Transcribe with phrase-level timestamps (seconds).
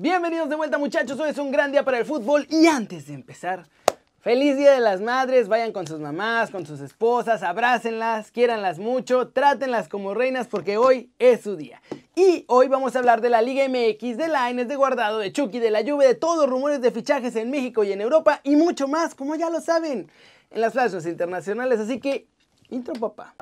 [0.00, 3.14] Bienvenidos de vuelta muchachos, hoy es un gran día para el fútbol y antes de
[3.14, 3.66] empezar,
[4.20, 9.30] feliz Día de las Madres, vayan con sus mamás, con sus esposas, abrácenlas, quiéranlas mucho,
[9.30, 11.82] trátenlas como reinas porque hoy es su día.
[12.14, 15.58] Y hoy vamos a hablar de la Liga MX, de la de Guardado, de Chucky,
[15.58, 18.86] de la Juve, de todos rumores de fichajes en México y en Europa y mucho
[18.86, 20.08] más, como ya lo saben,
[20.52, 22.28] en las flashes internacionales, así que,
[22.70, 23.34] intro papá.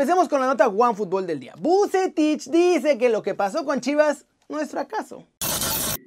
[0.00, 1.52] Empecemos con la nota One Fútbol del día.
[1.58, 5.28] Bucetich dice que lo que pasó con Chivas no es fracaso.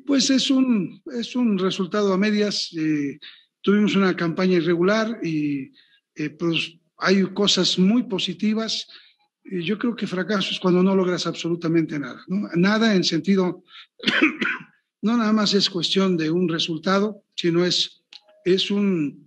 [0.07, 2.71] Pues es un, es un resultado a medias.
[2.75, 3.19] Eh,
[3.61, 5.71] tuvimos una campaña irregular y
[6.15, 8.87] eh, pues hay cosas muy positivas.
[9.43, 12.19] yo creo que fracaso es cuando no logras absolutamente nada.
[12.55, 13.63] Nada en sentido,
[15.03, 18.03] no nada más es cuestión de un resultado, sino es,
[18.43, 19.22] es un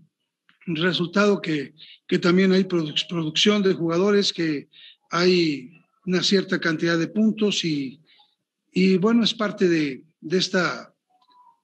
[0.66, 1.74] resultado que,
[2.06, 4.68] que también hay producción de jugadores, que
[5.10, 5.70] hay
[6.04, 8.00] una cierta cantidad de puntos y,
[8.72, 10.92] y bueno, es parte de, de esta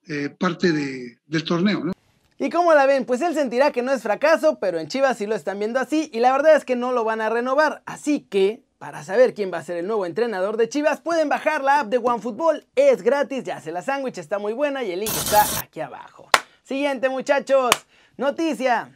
[0.08, 1.84] eh, parte de, del torneo.
[1.84, 1.92] ¿no?
[2.38, 3.04] ¿Y cómo la ven?
[3.04, 6.10] Pues él sentirá que no es fracaso, pero en Chivas sí lo están viendo así
[6.12, 7.82] y la verdad es que no lo van a renovar.
[7.86, 11.62] Así que, para saber quién va a ser el nuevo entrenador de Chivas, pueden bajar
[11.62, 12.66] la app de OneFootball.
[12.74, 16.28] Es gratis, ya se la sándwich, está muy buena y el link está aquí abajo.
[16.64, 17.70] Siguiente muchachos,
[18.16, 18.90] noticia.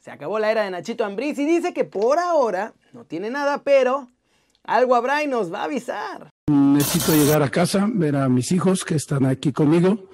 [0.00, 3.62] Se acabó la era de Nachito Ambriz y dice que por ahora no tiene nada,
[3.62, 4.08] pero
[4.64, 6.30] algo habrá y nos va a avisar.
[6.50, 10.08] Necesito llegar a casa, ver a mis hijos que están aquí conmigo,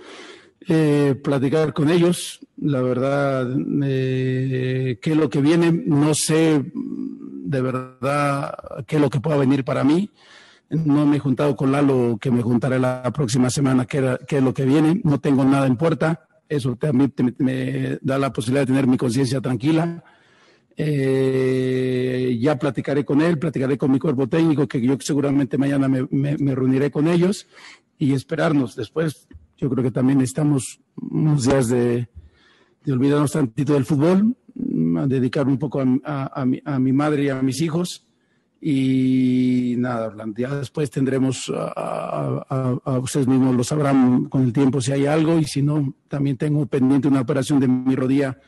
[0.69, 2.41] eh, platicar con ellos.
[2.59, 3.47] La verdad,
[3.85, 8.55] eh, qué es lo que viene, no sé de verdad
[8.87, 10.11] qué es lo que pueda venir para mí.
[10.69, 14.43] No me he juntado con Lalo, que me juntaré la próxima semana, qué, qué es
[14.43, 15.01] lo que viene.
[15.03, 19.41] No tengo nada en puerta eso también me da la posibilidad de tener mi conciencia
[19.41, 20.03] tranquila.
[20.77, 26.37] Eh, ya platicaré con él, platicaré con mi cuerpo técnico, que yo seguramente mañana me,
[26.55, 27.47] reuniré con ellos
[27.99, 28.77] y esperarnos.
[28.77, 32.09] Después, yo creo que también estamos unos días de,
[32.85, 34.37] de olvidarnos tantito del fútbol,
[34.99, 38.08] a dedicar un poco a, mi, a mi madre y a mis hijos
[38.61, 45.07] y nada, ya después tendremos, a, ustedes mismos lo sabrán con el tiempo si hay
[45.07, 45.39] algo.
[45.39, 48.39] Y si no, también tengo pendiente una operación de mi rodilla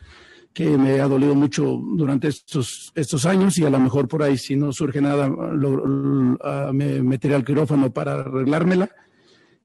[0.52, 3.56] que me ha dolido mucho durante estos, estos años.
[3.58, 8.14] Y a lo mejor por ahí si no surge nada me meteré al quirófano para
[8.14, 8.90] arreglármela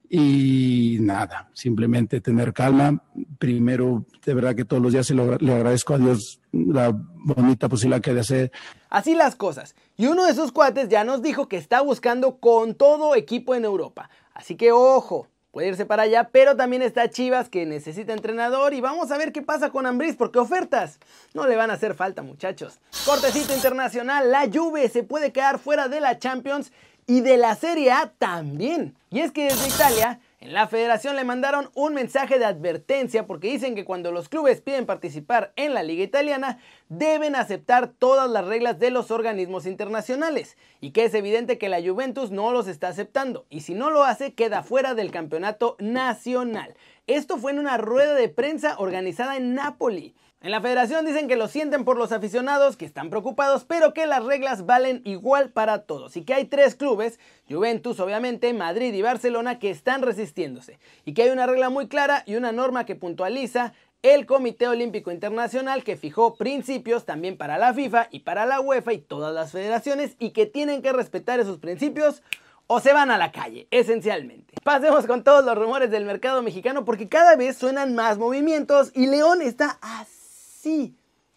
[0.09, 3.03] y nada, simplemente tener calma.
[3.37, 8.13] Primero, de verdad que todos los días le agradezco a Dios la bonita posibilidad que
[8.13, 8.51] de hacer.
[8.89, 9.75] Así las cosas.
[9.97, 13.65] Y uno de sus cuates ya nos dijo que está buscando con todo equipo en
[13.65, 14.09] Europa.
[14.33, 18.81] Así que ojo, puede irse para allá, pero también está Chivas que necesita entrenador y
[18.81, 20.99] vamos a ver qué pasa con Ambris porque ofertas
[21.33, 22.79] no le van a hacer falta, muchachos.
[23.05, 26.73] Cortecito internacional, la Juve se puede quedar fuera de la Champions
[27.07, 28.95] y de la Serie A también.
[29.11, 33.51] Y es que desde Italia, en la federación le mandaron un mensaje de advertencia porque
[33.51, 38.45] dicen que cuando los clubes piden participar en la liga italiana, deben aceptar todas las
[38.45, 42.89] reglas de los organismos internacionales y que es evidente que la Juventus no los está
[42.89, 46.75] aceptando y si no lo hace queda fuera del campeonato nacional.
[47.07, 50.15] Esto fue en una rueda de prensa organizada en Nápoli.
[50.45, 54.05] En la federación dicen que lo sienten por los aficionados, que están preocupados, pero que
[54.05, 57.19] las reglas valen igual para todos y que hay tres clubes,
[57.49, 62.21] Juventus obviamente, Madrid y Barcelona, que están resistiéndose y que hay una regla muy clara
[62.27, 63.73] y una norma que puntualiza
[64.03, 68.93] el Comité Olímpico Internacional que fijó principios también para la FIFA y para la UEFA
[68.93, 72.21] y todas las federaciones y que tienen que respetar esos principios
[72.67, 74.53] o se van a la calle, esencialmente.
[74.63, 79.07] Pasemos con todos los rumores del mercado mexicano porque cada vez suenan más movimientos y
[79.07, 80.14] León está así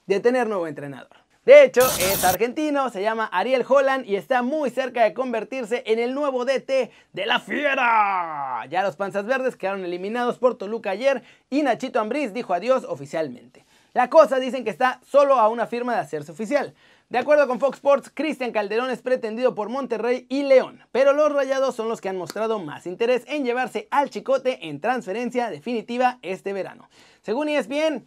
[0.07, 1.19] de tener nuevo entrenador.
[1.45, 5.99] De hecho, es argentino, se llama Ariel Holland y está muy cerca de convertirse en
[5.99, 8.65] el nuevo DT de la Fiera.
[8.71, 13.65] Ya los Panzas Verdes quedaron eliminados por Toluca ayer y Nachito Ambriz dijo adiós oficialmente.
[13.93, 16.75] La cosa dicen que está solo a una firma de hacerse oficial.
[17.11, 21.33] De acuerdo con Fox Sports, Cristian Calderón es pretendido por Monterrey y León, pero los
[21.33, 26.19] Rayados son los que han mostrado más interés en llevarse al Chicote en transferencia definitiva
[26.21, 26.91] este verano.
[27.23, 28.07] Según ESPN,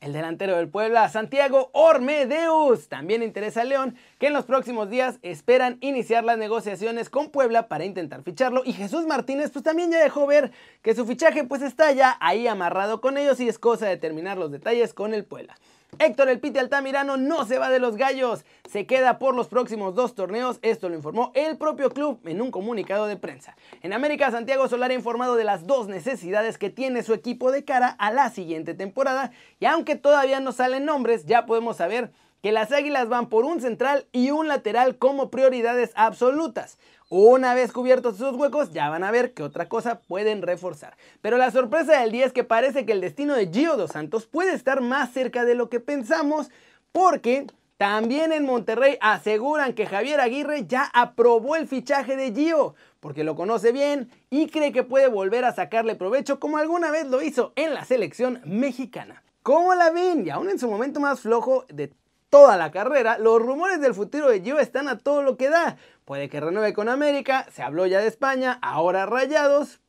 [0.00, 5.18] el delantero del Puebla, Santiago Ormedeus, también interesa a León, que en los próximos días
[5.22, 8.62] esperan iniciar las negociaciones con Puebla para intentar ficharlo.
[8.64, 10.52] Y Jesús Martínez, pues también ya dejó ver
[10.82, 14.38] que su fichaje pues está ya ahí amarrado con ellos y es cosa de terminar
[14.38, 15.56] los detalles con el Puebla.
[15.98, 19.94] Héctor El Piti Altamirano no se va de los gallos, se queda por los próximos
[19.94, 23.56] dos torneos, esto lo informó el propio club en un comunicado de prensa.
[23.80, 27.64] En América, Santiago Solar ha informado de las dos necesidades que tiene su equipo de
[27.64, 32.12] cara a la siguiente temporada y aunque todavía no salen nombres, ya podemos saber
[32.42, 36.78] que las Águilas van por un central y un lateral como prioridades absolutas.
[37.10, 40.94] Una vez cubiertos esos huecos, ya van a ver qué otra cosa pueden reforzar.
[41.22, 44.26] Pero la sorpresa del día es que parece que el destino de Gio Dos Santos
[44.26, 46.50] puede estar más cerca de lo que pensamos,
[46.92, 47.46] porque
[47.78, 53.36] también en Monterrey aseguran que Javier Aguirre ya aprobó el fichaje de Gio, porque lo
[53.36, 57.54] conoce bien y cree que puede volver a sacarle provecho como alguna vez lo hizo
[57.56, 59.22] en la selección mexicana.
[59.42, 60.26] ¿Cómo la ven?
[60.26, 61.90] Y aún en su momento más flojo de
[62.30, 65.76] toda la carrera, los rumores del futuro de Gio están a todo lo que da.
[66.04, 69.80] Puede que renueve con América, se habló ya de España, ahora Rayados.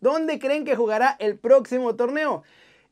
[0.00, 2.42] ¿Dónde creen que jugará el próximo torneo?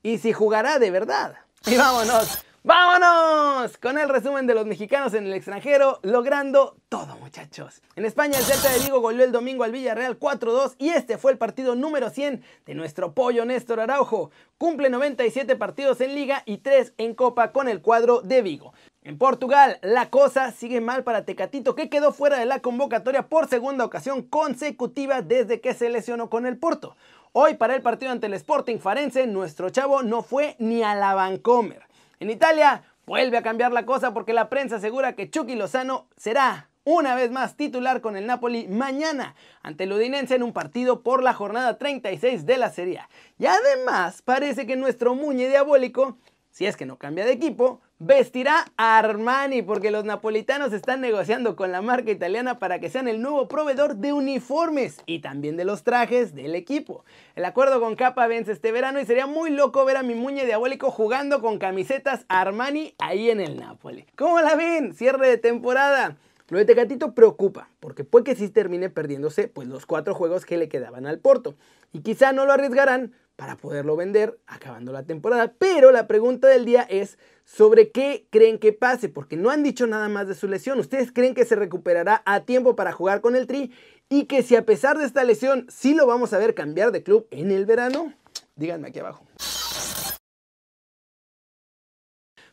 [0.03, 1.35] Y si jugará de verdad.
[1.67, 3.77] Y vámonos ¡Vámonos!
[3.77, 7.83] Con el resumen de los mexicanos en el extranjero, logrando todo muchachos.
[7.95, 11.33] En España el Celta de Vigo goleó el domingo al Villarreal 4-2 y este fue
[11.33, 14.31] el partido número 100 de nuestro pollo Néstor Araujo.
[14.57, 18.73] Cumple 97 partidos en liga y 3 en copa con el cuadro de Vigo.
[19.03, 23.47] En Portugal, la cosa sigue mal para Tecatito, que quedó fuera de la convocatoria por
[23.47, 26.97] segunda ocasión consecutiva desde que se lesionó con el Porto.
[27.33, 31.13] Hoy, para el partido ante el Sporting Farense, nuestro chavo no fue ni a la
[31.13, 31.83] Vancomer.
[32.25, 36.71] En Italia vuelve a cambiar la cosa porque la prensa asegura que Chucky Lozano será
[36.83, 41.23] una vez más titular con el Napoli mañana ante el Udinense en un partido por
[41.23, 43.03] la jornada 36 de la Serie.
[43.39, 46.17] Y además parece que nuestro Muñe diabólico,
[46.55, 51.57] si es que no cambia de equipo, vestirá a Armani porque los napolitanos están negociando
[51.57, 55.65] con la marca italiana para que sean el nuevo proveedor de uniformes y también de
[55.65, 57.05] los trajes del equipo.
[57.35, 60.47] El acuerdo con Capa vence este verano y sería muy loco ver a mi muñe
[60.47, 64.07] diabólico jugando con camisetas Armani ahí en el Napoli.
[64.17, 64.95] ¿Cómo la ven?
[64.95, 66.17] Cierre de temporada.
[66.49, 70.59] Lo de Tecatito preocupa, porque puede que sí termine perdiéndose pues, los cuatro juegos que
[70.59, 71.55] le quedaban al Porto.
[71.93, 75.55] Y quizá no lo arriesgarán para poderlo vender acabando la temporada.
[75.59, 79.87] Pero la pregunta del día es sobre qué creen que pase, porque no han dicho
[79.87, 80.79] nada más de su lesión.
[80.79, 83.73] ¿Ustedes creen que se recuperará a tiempo para jugar con el Tri?
[84.11, 87.03] Y que si a pesar de esta lesión sí lo vamos a ver cambiar de
[87.03, 88.13] club en el verano?
[88.57, 89.25] Díganme aquí abajo.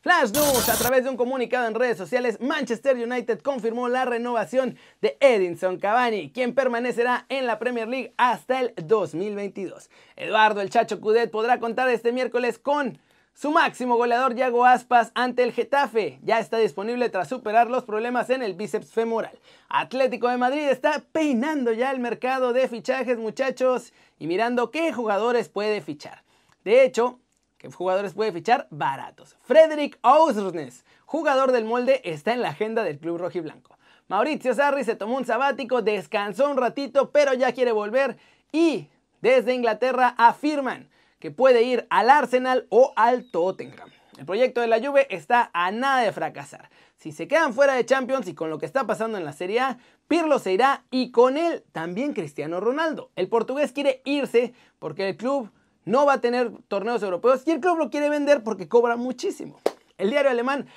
[0.01, 4.75] Flash News, a través de un comunicado en redes sociales, Manchester United confirmó la renovación
[4.99, 9.91] de Edinson Cavani, quien permanecerá en la Premier League hasta el 2022.
[10.15, 12.97] Eduardo el Chacho Cudet podrá contar este miércoles con
[13.35, 18.31] su máximo goleador Yago Aspas ante el Getafe ya está disponible tras superar los problemas
[18.31, 19.37] en el bíceps femoral.
[19.69, 25.47] Atlético de Madrid está peinando ya el mercado de fichajes muchachos y mirando qué jugadores
[25.47, 26.23] puede fichar.
[26.63, 27.19] De hecho,
[27.61, 28.65] ¿Qué jugadores puede fichar?
[28.71, 29.37] Baratos.
[29.43, 33.77] Frederick Ausnes, jugador del molde, está en la agenda del club rojiblanco.
[34.07, 38.17] Mauricio Sarri se tomó un sabático, descansó un ratito, pero ya quiere volver
[38.51, 38.89] y
[39.21, 43.91] desde Inglaterra afirman que puede ir al Arsenal o al Tottenham.
[44.17, 46.71] El proyecto de la Juve está a nada de fracasar.
[46.97, 49.59] Si se quedan fuera de Champions y con lo que está pasando en la Serie
[49.59, 49.77] A,
[50.07, 53.11] Pirlo se irá y con él también Cristiano Ronaldo.
[53.15, 55.51] El portugués quiere irse porque el club
[55.85, 59.59] no va a tener torneos europeos y el club lo quiere vender porque cobra muchísimo.
[59.97, 60.67] El diario alemán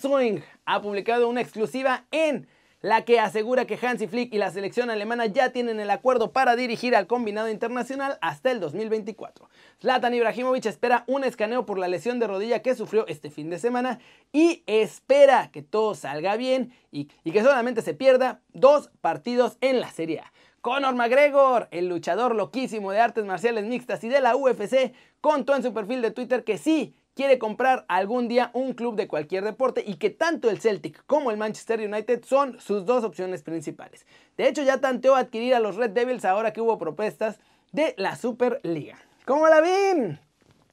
[0.00, 2.48] Swing ha publicado una exclusiva en
[2.80, 6.54] la que asegura que Hansi Flick y la selección alemana ya tienen el acuerdo para
[6.54, 9.48] dirigir al combinado internacional hasta el 2024.
[9.80, 13.58] Zlatan Ibrahimovic espera un escaneo por la lesión de rodilla que sufrió este fin de
[13.58, 13.98] semana
[14.32, 19.80] y espera que todo salga bien y, y que solamente se pierda dos partidos en
[19.80, 20.32] la Serie A.
[20.68, 25.62] Conor McGregor, el luchador loquísimo de artes marciales mixtas y de la UFC, contó en
[25.62, 29.82] su perfil de Twitter que sí quiere comprar algún día un club de cualquier deporte
[29.86, 34.04] y que tanto el Celtic como el Manchester United son sus dos opciones principales.
[34.36, 37.38] De hecho, ya tanteó adquirir a los Red Devils ahora que hubo propuestas
[37.72, 38.98] de la Superliga.
[39.24, 40.20] ¿Cómo la ven?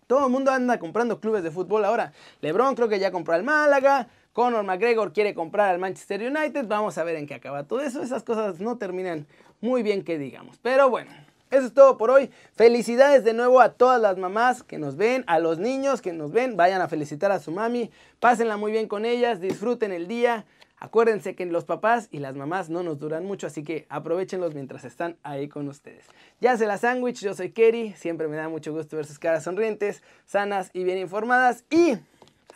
[0.08, 2.12] Todo el mundo anda comprando clubes de fútbol ahora.
[2.42, 4.10] LeBron creo que ya compró al Málaga.
[4.34, 6.68] Conor McGregor quiere comprar al Manchester United.
[6.68, 8.04] Vamos a ver en qué acaba todo eso.
[8.04, 9.28] Esas cosas no terminan
[9.62, 10.58] muy bien que digamos.
[10.62, 11.12] Pero bueno,
[11.52, 12.30] eso es todo por hoy.
[12.56, 16.32] Felicidades de nuevo a todas las mamás que nos ven, a los niños que nos
[16.32, 16.58] ven.
[16.58, 17.92] Vayan a felicitar a su mami.
[18.20, 19.40] Pásenla muy bien con ellas.
[19.40, 20.46] Disfruten el día.
[20.78, 24.84] Acuérdense que los papás y las mamás no nos duran mucho, así que aprovechenlos mientras
[24.84, 26.06] están ahí con ustedes.
[26.42, 29.46] Ya se la sándwich, yo soy Kerry, siempre me da mucho gusto ver sus caras
[29.46, 31.64] sonrientes, sanas y bien informadas.
[31.70, 31.98] Y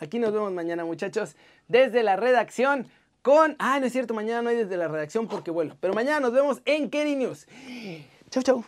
[0.00, 1.34] aquí nos vemos mañana muchachos
[1.68, 2.86] desde la redacción
[3.22, 3.56] con...
[3.58, 6.32] Ah, no es cierto, mañana no hay desde la redacción porque bueno, pero mañana nos
[6.32, 7.46] vemos en Kerry News.
[8.30, 8.64] Chau, chau.